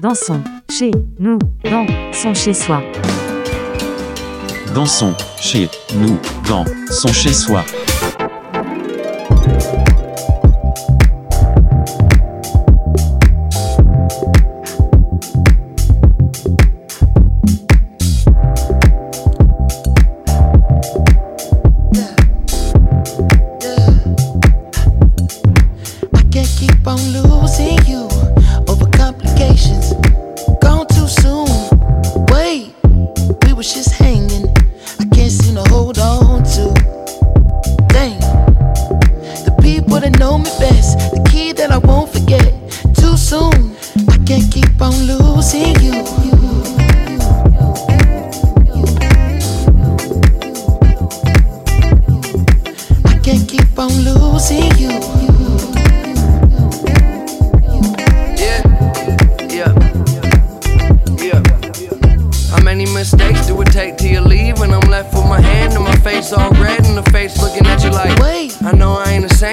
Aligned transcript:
Dansons, 0.00 0.40
chez 0.70 0.92
nous, 1.18 1.38
dans 1.64 1.84
chez 2.32 2.54
soi. 2.54 2.80
Dansons, 4.72 5.12
chez 5.40 5.68
nous, 5.96 6.18
dans 6.48 6.64
chez 7.12 7.32
soi. 7.32 7.64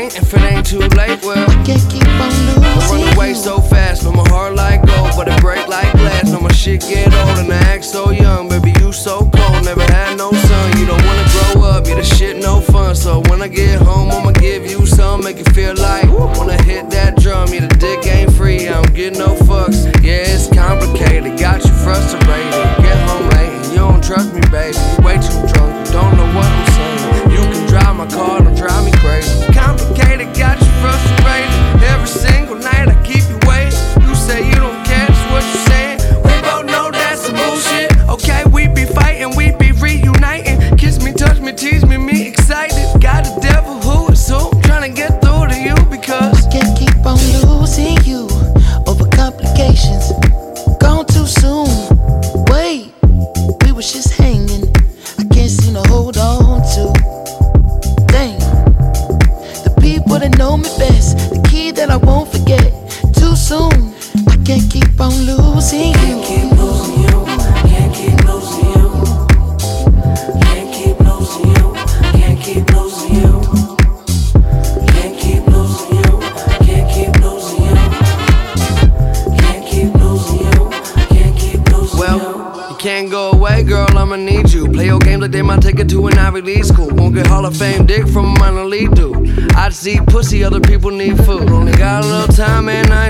ain't, 0.06 0.18
if 0.18 0.34
it 0.34 0.42
ain't 0.42 0.66
too 0.66 0.80
late, 0.80 1.22
well, 1.24 1.50
I 1.50 1.64
can't 1.64 1.90
keep 1.90 2.08
on 2.08 2.30
losing. 2.48 2.64
I 2.64 2.90
run 2.90 3.16
away 3.16 3.34
so 3.34 3.60
fast, 3.60 4.04
no 4.04 4.12
my 4.12 4.28
heart 4.30 4.56
like 4.56 4.86
gold, 4.86 5.12
but 5.16 5.28
it 5.28 5.40
break 5.42 5.68
like 5.68 5.92
glass. 5.94 6.32
No 6.32 6.40
my 6.40 6.52
shit 6.52 6.82
get 6.82 7.14
old 7.14 7.38
and 7.40 7.52
I 7.52 7.58
act 7.74 7.86
so 7.86 8.12
young, 8.12 8.48
baby 8.50 8.74
you 8.80 8.92
so 8.92 9.30
cold, 9.34 9.66
never 9.66 9.84
had 9.94 10.18
no 10.18 10.32
son. 10.32 10.78
You 10.78 10.86
don't 10.86 11.04
wanna 11.06 11.28
grow 11.34 11.64
up, 11.64 11.88
You 11.88 11.96
the 11.96 12.04
shit 12.04 12.38
no 12.38 12.62
fun. 12.62 12.96
So 12.96 13.22
when 13.30 13.42
I 13.42 13.48
get 13.48 13.82
home, 13.82 14.12
I'ma 14.12 14.32
give 14.32 14.66
you 14.66 14.86
some, 14.86 15.24
make 15.24 15.38
you 15.38 15.46
feel 15.54 15.76
like. 15.76 16.05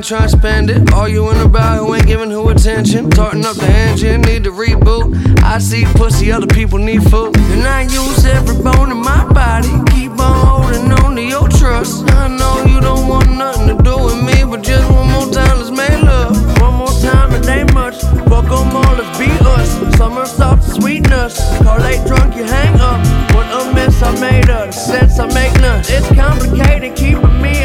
Trying 0.05 0.29
to 0.29 0.37
spend 0.37 0.69
it. 0.69 0.93
All 0.93 1.07
you 1.07 1.25
Arguing 1.25 1.47
about 1.47 1.79
who 1.79 1.95
ain't 1.95 2.05
giving 2.05 2.29
who 2.29 2.49
attention. 2.49 3.09
Tarting 3.09 3.43
up 3.43 3.55
the 3.55 3.67
engine, 3.67 4.21
need 4.21 4.43
to 4.43 4.51
reboot. 4.51 5.41
I 5.41 5.57
see 5.57 5.85
pussy, 5.95 6.31
other 6.31 6.45
people 6.45 6.77
need 6.77 7.01
food. 7.09 7.35
And 7.37 7.63
I 7.63 7.81
use 7.81 8.23
every 8.25 8.61
bone 8.61 8.91
in 8.91 8.97
my 8.97 9.25
body. 9.33 9.71
Keep 9.91 10.19
on 10.19 10.45
holding 10.45 10.91
on 10.91 11.15
to 11.15 11.21
your 11.23 11.49
trust. 11.49 12.03
I 12.11 12.27
know 12.27 12.65
you 12.65 12.79
don't 12.81 13.07
want 13.07 13.31
nothing 13.31 13.75
to 13.75 13.83
do 13.83 13.97
with 13.97 14.21
me, 14.21 14.43
but 14.43 14.61
just 14.61 14.87
one 14.91 15.09
more 15.09 15.31
time, 15.31 15.57
let's 15.57 15.71
make 15.71 16.03
love. 16.03 16.61
One 16.61 16.75
more 16.75 16.95
time, 17.01 17.33
it 17.33 17.47
ain't 17.47 17.73
much. 17.73 17.99
Fuck 18.29 18.45
them 18.45 18.75
all, 18.75 18.95
let's 18.95 19.17
be 19.17 19.31
us. 19.41 19.97
Summer 19.97 20.25
soft 20.27 20.63
sweetness. 20.63 21.39
Car 21.63 21.79
late 21.79 22.05
drunk, 22.05 22.35
you 22.35 22.43
hang 22.43 22.79
up. 22.79 23.01
What 23.33 23.47
a 23.49 23.73
mess 23.73 24.03
I 24.03 24.11
made 24.19 24.49
of. 24.51 24.71
Sense 24.71 25.17
I 25.17 25.25
make 25.33 25.53
none. 25.59 25.81
It's 25.87 26.07
complicated, 26.13 26.95
keeping 26.95 27.41
me 27.41 27.64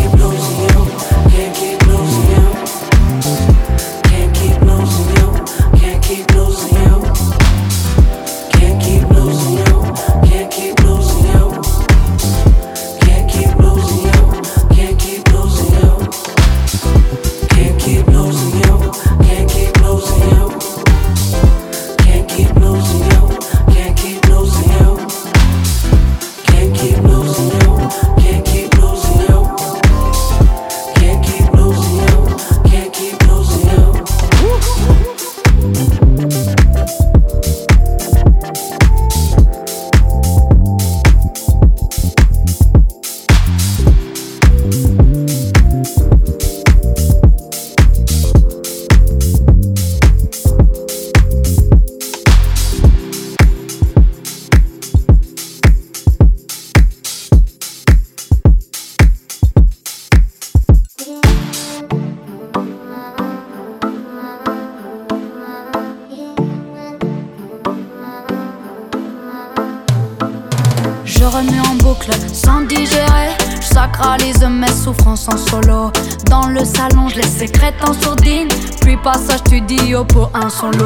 en 77.87 77.93
sourdine. 77.93 78.47
Puis 78.81 78.97
passage 78.97 79.39
studio 79.39 80.03
pour 80.03 80.31
un 80.33 80.49
solo. 80.49 80.85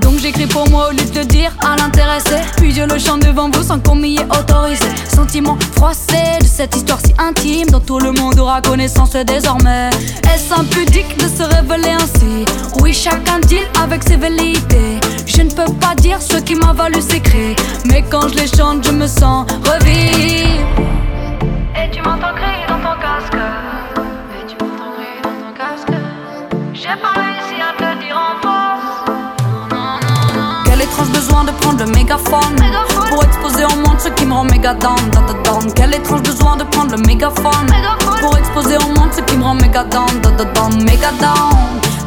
Donc 0.00 0.18
j'écris 0.20 0.46
pour 0.46 0.68
moi 0.70 0.88
au 0.88 0.92
lieu 0.92 1.04
de 1.04 1.22
dire 1.22 1.52
à 1.64 1.76
l'intéressé. 1.76 2.36
Puis 2.56 2.74
je 2.74 2.82
le 2.82 2.98
chante 2.98 3.20
devant 3.20 3.48
vous 3.50 3.62
sans 3.62 3.78
qu'on 3.78 3.94
m'y 3.94 4.16
ait 4.16 4.24
autorisé. 4.24 4.88
Sentiment 5.08 5.56
froissé 5.76 6.38
de 6.40 6.46
cette 6.46 6.74
histoire 6.76 6.98
si 7.04 7.14
intime 7.18 7.68
dont 7.70 7.80
tout 7.80 7.98
le 7.98 8.12
monde 8.12 8.38
aura 8.38 8.60
connaissance 8.60 9.12
désormais. 9.12 9.90
Est-ce 10.34 10.52
impudique 10.58 11.16
de 11.18 11.28
se 11.28 11.42
révéler 11.42 11.90
ainsi? 11.90 12.44
Oui, 12.80 12.92
chacun 12.92 13.38
dit 13.40 13.60
avec 13.82 14.02
ses 14.02 14.16
velléités. 14.16 15.00
Je 15.26 15.42
ne 15.42 15.50
peux 15.50 15.72
pas 15.80 15.94
dire 15.96 16.20
ce 16.20 16.36
qui 16.36 16.54
m'a 16.54 16.72
valu 16.72 16.98
cris. 17.22 17.56
Mais 17.86 18.02
quand 18.10 18.28
je 18.28 18.34
les 18.34 18.46
chante, 18.46 18.86
je 18.86 18.92
me 18.92 19.06
sens 19.06 19.46
revivre. 19.64 20.66
Et 21.76 21.90
tu 21.90 22.00
m'entends 22.02 22.34
crier 22.34 22.66
dans 22.68 22.78
ton 22.78 23.00
casque. 23.00 23.75
J'ai 26.88 26.94
pas 27.02 27.14
réussi 27.20 27.60
à 27.60 27.72
te 27.76 27.98
dire 27.98 28.16
en 28.16 28.40
force. 28.40 29.10
Quel 30.66 30.80
étrange 30.82 31.08
besoin 31.08 31.42
de 31.42 31.50
prendre 31.50 31.84
le 31.84 31.90
mégaphone 31.90 32.56
Pour 33.08 33.24
exposer 33.24 33.64
au 33.64 33.76
monde 33.78 33.98
ce 33.98 34.08
qui 34.10 34.24
me 34.24 34.32
rend 34.32 34.44
méga 34.44 34.74
down, 34.74 34.94
down, 35.10 35.42
down. 35.42 35.72
Quel 35.74 35.94
étrange 35.94 36.22
besoin 36.22 36.56
de 36.56 36.62
prendre 36.62 36.96
le 36.96 37.02
mégaphone 37.02 37.66
Pour 38.20 38.38
exposer 38.38 38.76
au 38.76 38.88
monde 39.00 39.10
ce 39.12 39.20
qui 39.22 39.36
me 39.36 39.42
rend 39.42 39.54
méga 39.54 39.82
down, 39.84 40.06
down, 40.22 40.36
down, 40.36 40.84
méga 40.84 41.10
down 41.18 41.50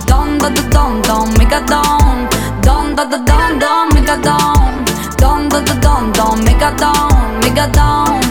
Down, 0.08 0.38
down, 0.38 0.54
down, 0.70 1.02
down, 1.02 1.38
méga 1.38 1.60
down 1.60 2.30
Down, 2.62 2.96
down, 2.96 3.10
down, 3.10 3.60
down, 3.60 3.90
méga 3.94 4.16
down 4.16 4.86
Down, 5.18 5.50
down, 5.50 5.66
down, 5.82 6.12
down, 6.14 6.44
méga 6.46 6.72
down, 6.78 7.42
méga 7.44 7.68
down. 7.68 8.22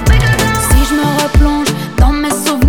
Si 0.71 0.85
je 0.89 0.95
me 0.95 1.23
replonge 1.23 1.69
dans 1.99 2.13
mes 2.13 2.31
souvenirs 2.31 2.59
en 2.59 2.68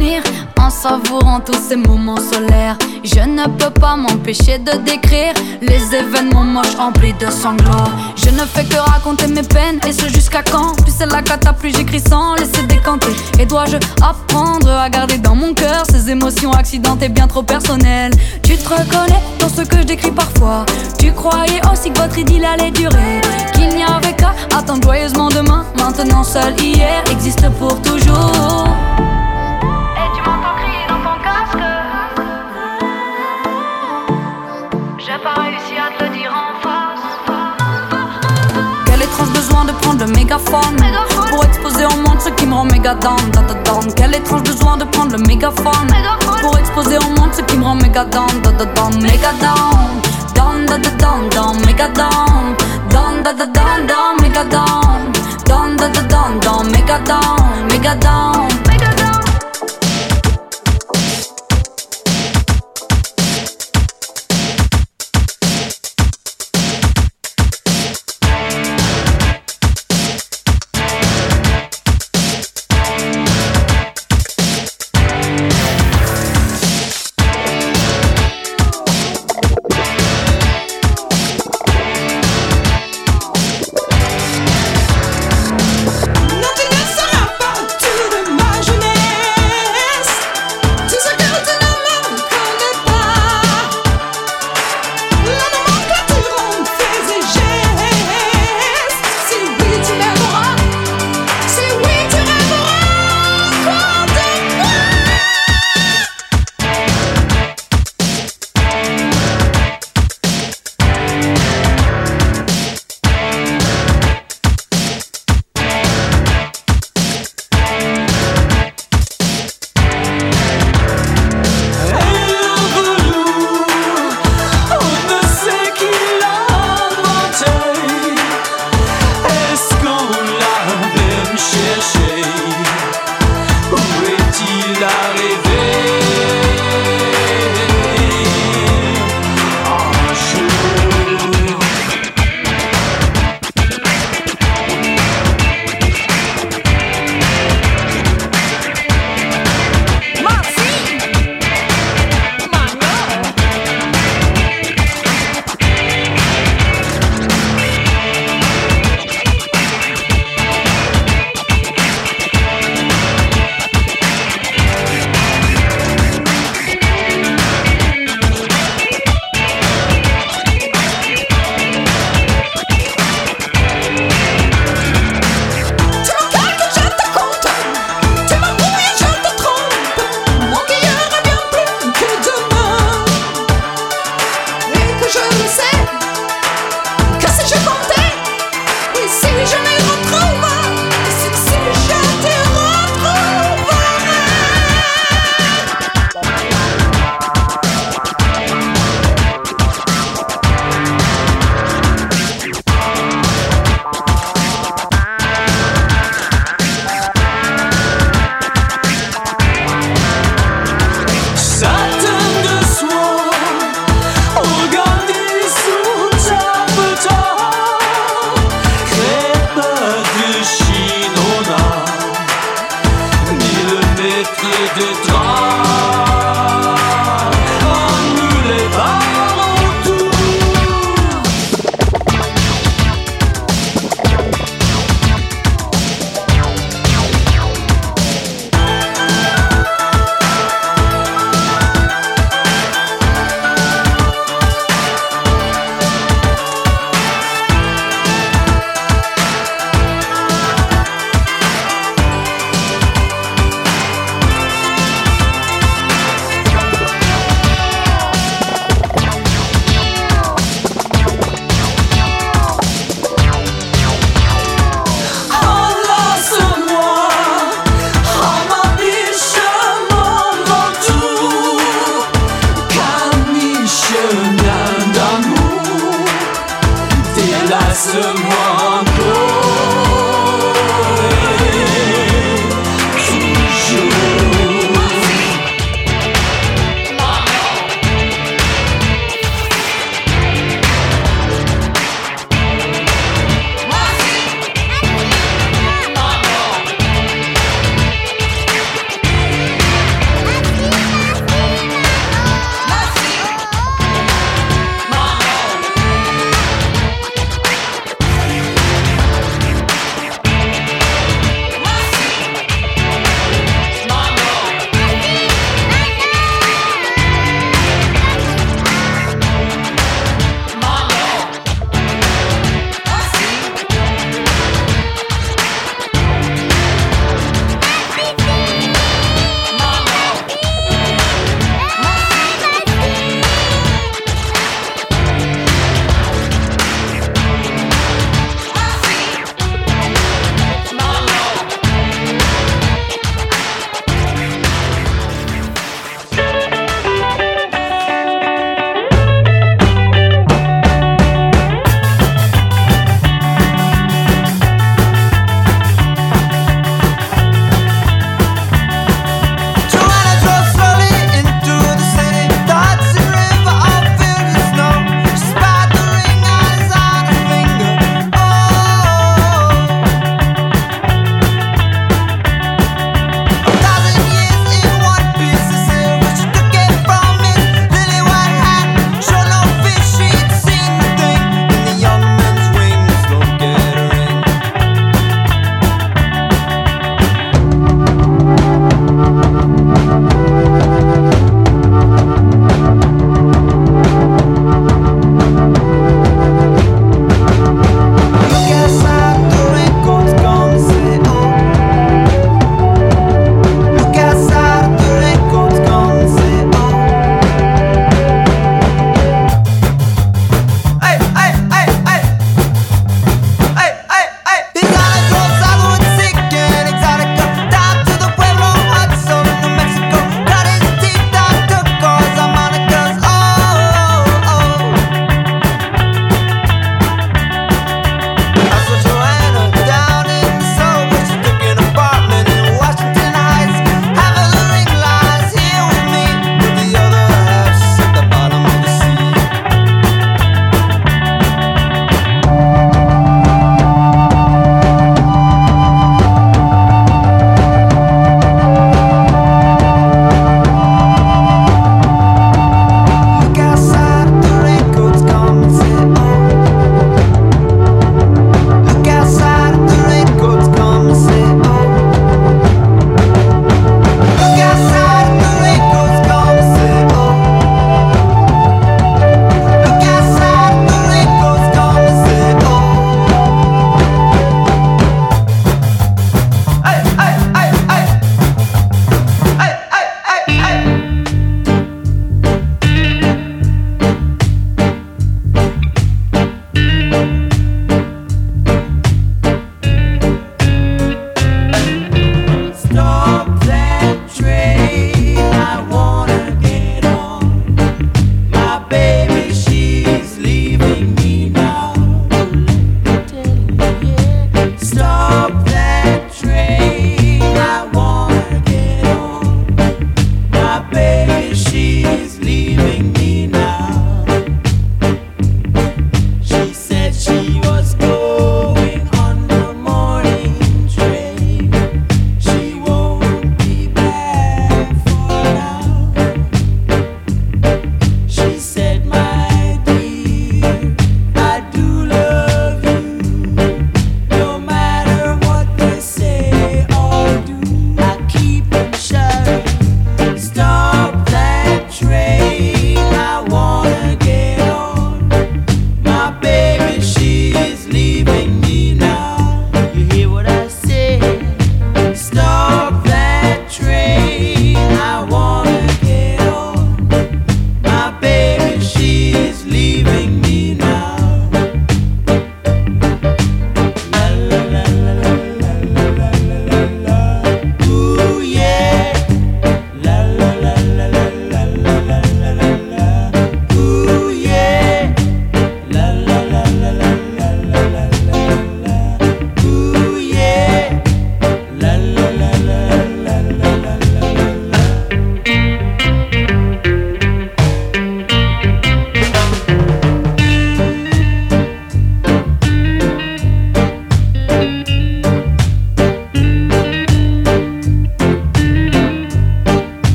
savourant 0.82 1.42
tous 1.42 1.60
ces 1.68 1.76
moments 1.76 2.18
solaires. 2.32 2.78
Je 3.04 3.20
ne 3.20 3.46
peux 3.58 3.70
pas 3.70 3.98
m'empêcher 3.98 4.60
de 4.60 4.78
décrire 4.78 5.34
les 5.62 5.96
événements 5.96 6.46
moches 6.46 6.76
emplis 6.80 7.14
de 7.14 7.30
sanglots. 7.30 7.92
Je 8.16 8.30
ne 8.30 8.46
fais 8.46 8.64
que 8.64 8.78
raconter 8.78 9.28
mes 9.28 9.44
peines 9.44 9.80
et 9.88 9.92
ce 9.92 10.08
jusqu'à 10.08 10.42
quand? 10.42 10.82
Plus 10.82 10.94
c'est 10.98 11.06
la 11.06 11.22
cata, 11.22 11.52
plus 11.52 11.76
j'écris 11.76 12.00
sans 12.00 12.36
laisser 12.36 12.64
décanter. 12.64 13.14
Et 13.40 13.46
dois-je 13.46 13.78
apprendre 14.02 14.70
à 14.70 14.90
garder 14.90 15.18
dans 15.18 15.36
mon 15.36 15.54
cœur 15.54 15.84
ces 15.92 16.10
émotions 16.10 16.52
accidentées 16.52 17.10
bien 17.10 17.28
trop 17.28 17.44
personnelles? 17.44 18.14
Tu 18.44 18.56
te 18.56 18.70
reconnais 18.70 19.22
dans 19.40 19.50
ce 19.50 19.62
que 19.62 19.78
je 19.78 19.84
décris 19.84 20.12
parfois. 20.12 20.66
Tu 20.98 21.12
croyais 21.12 21.62
aussi 21.72 21.92
que 21.92 22.00
votre 22.00 22.18
idylle 22.18 22.46
allait 22.46 22.72
durer, 22.72 23.22
qu'il 23.54 23.70
n'y 23.70 23.84
avait 23.84 24.16
qu'à 24.16 24.34
attendre 24.58 24.84
joyeusement 24.84 25.30
demain. 25.30 25.66
Maintenant 25.78 26.24
seul 26.24 26.54
hier 26.62 27.04
existe 27.12 27.50
pour 27.60 27.82
toujours. 27.82 28.78
Étrange 39.20 39.34
besoin 39.34 39.66
de 39.66 39.72
prendre 39.74 40.06
le 40.06 40.12
mégaphone 40.14 40.76
Pour 41.30 41.44
exposer 41.44 41.86
au 41.86 41.98
monde 41.98 42.20
ce 42.24 42.30
qui 42.30 42.46
me 42.46 42.54
rend 42.54 42.66
méga 42.66 42.94
down, 42.96 43.18
down, 43.32 43.46
down, 43.48 43.64
down. 43.64 43.94
Quel 43.96 44.16
étrange 44.16 44.44
besoin 44.44 44.78
de 44.78 44.86
prendre 44.86 45.18
le 45.18 45.24
mégaphone 45.24 45.88
Pour 46.42 46.58
exposer 46.58 46.98
au 46.98 47.20
monde 47.20 47.34
ce 47.34 47.42
qui 47.42 47.58
me 47.58 47.64
rend 47.64 47.76
méga 47.76 48.06
down, 48.06 48.28
down, 48.42 48.58
down, 48.58 48.74
down, 48.74 49.02
méga 49.02 49.32
down 49.42 50.02
Down, 50.36 50.66
down, 50.66 50.82
down, 50.82 51.00
down, 51.00 51.30
down, 51.30 51.66
méga 51.66 51.88
down 51.90 52.56
Down, 52.90 53.24
down, 53.24 53.36
down, 53.36 53.54
down, 53.54 53.88
down, 53.88 54.18
méga 54.22 54.44
down 54.46 55.12
Down, 55.46 55.76
down, 55.76 55.92
down, 55.92 56.08
down, 56.08 56.40
down, 56.40 56.72
méga 56.72 57.00
down, 57.06 57.68
méga 57.70 57.96
down 57.96 58.69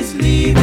Please 0.00 0.14
leave. 0.14 0.59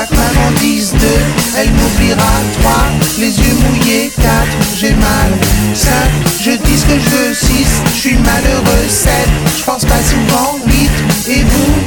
Quack 0.00 0.08
Paradis 0.16 0.92
2, 0.92 1.06
elle 1.58 1.70
m'oubliera. 1.72 2.32
3, 2.62 2.72
les 3.18 3.38
yeux 3.38 3.54
mouillés. 3.54 4.10
4, 4.16 4.24
j'ai 4.74 4.94
mal. 4.94 5.30
5, 5.74 5.90
je 6.40 6.50
dis 6.52 6.78
ce 6.78 6.86
que 6.86 6.98
je 6.98 7.08
veux 7.10 7.34
6, 7.34 7.82
je 7.84 8.00
suis 8.00 8.16
malheureux. 8.16 8.88
7, 8.88 9.12
je 9.58 9.62
pense 9.62 9.84
pas 9.84 10.00
souvent. 10.02 10.58
8, 10.66 10.90
et 11.28 11.42
vous? 11.42 11.79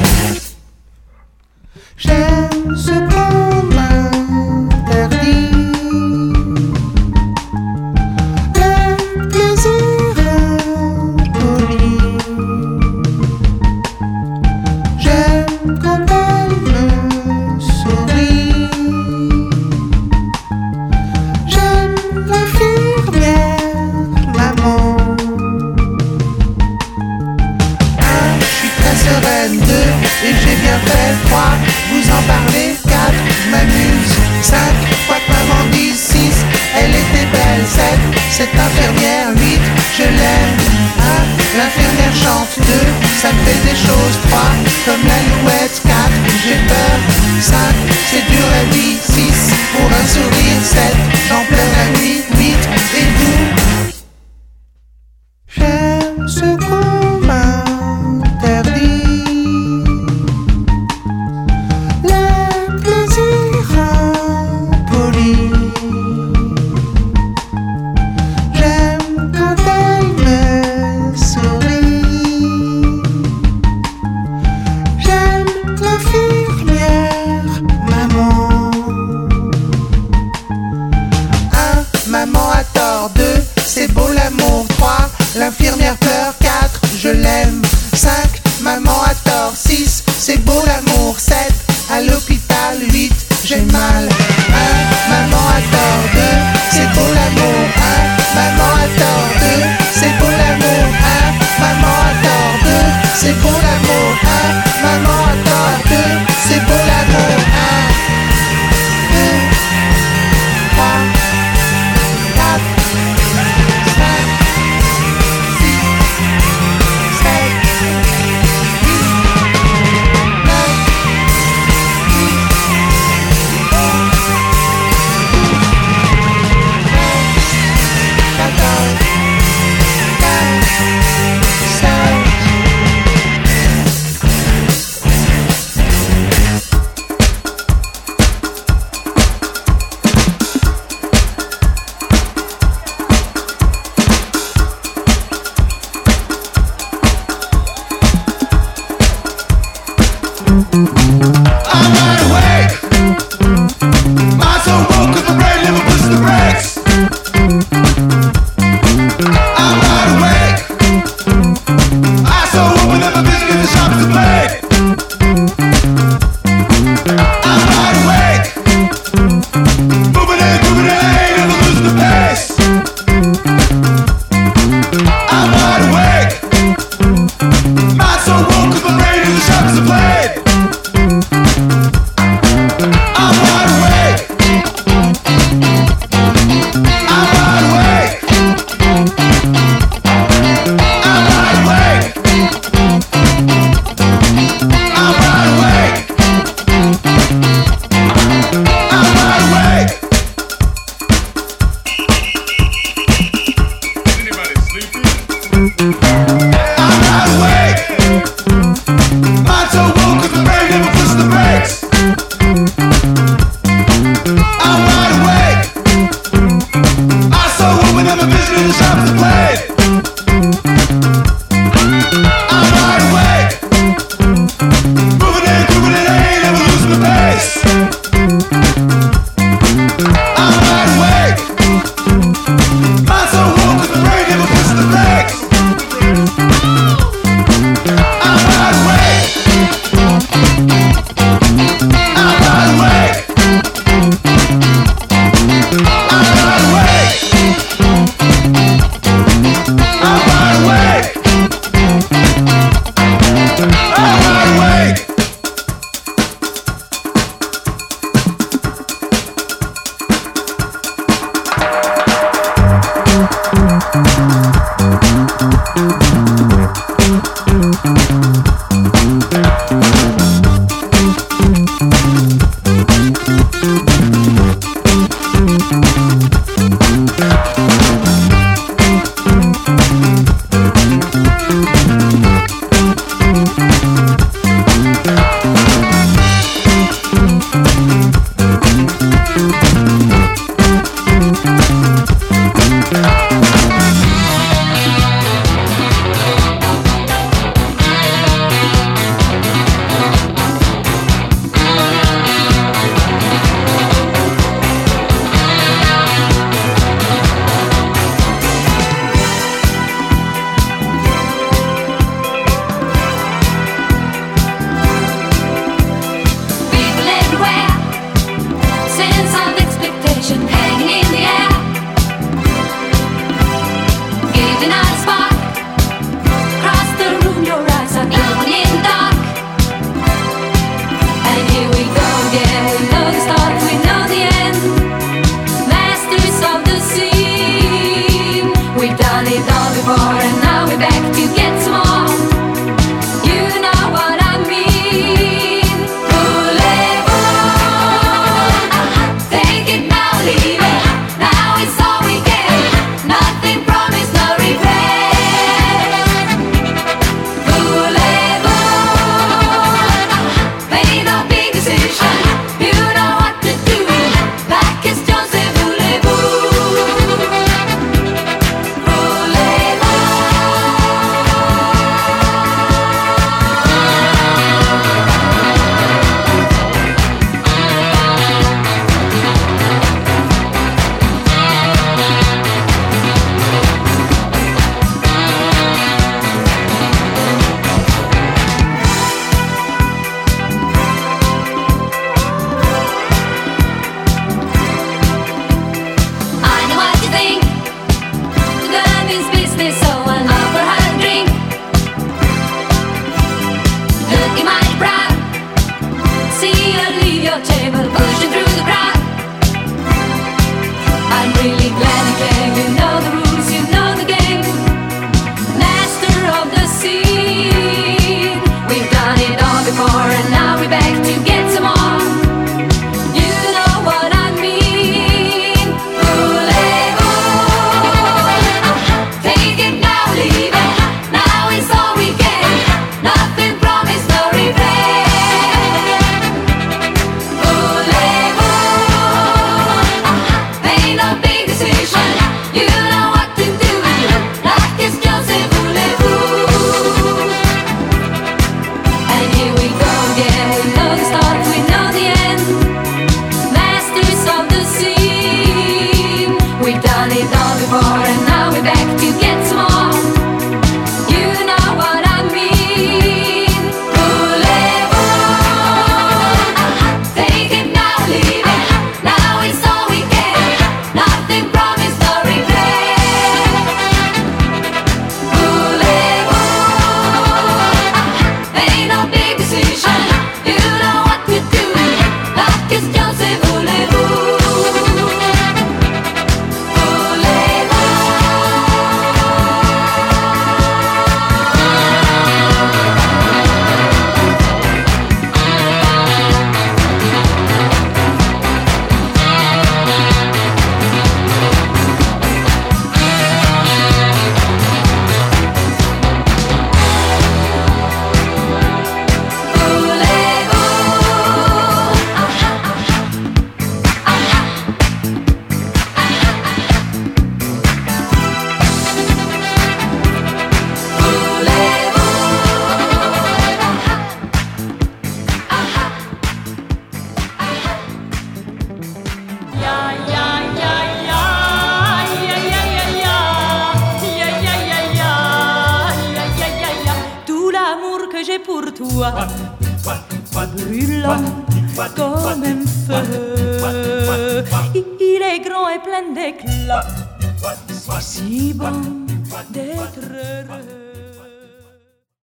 ça 43.24 43.32
me 43.32 43.40
fait 43.46 43.64
des 43.70 43.78
choses 43.78 44.18
froides 44.28 44.68
comme 44.86 45.08
la 45.08 45.20
louette 45.32 45.82
4 45.82 45.94
j'ai 46.44 46.60
peur. 46.68 46.98
5 47.40 47.56
c'est 48.10 48.26
dur 48.30 48.48
et 48.60 48.66
oui 48.74 48.98
6 49.02 49.54
pour 49.72 49.88
un 49.88 50.08
sourire. 50.08 50.43